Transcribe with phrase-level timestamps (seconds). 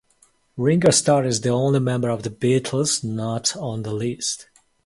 [0.57, 4.47] Ringo Starr is the only member of The Beatles not on the list.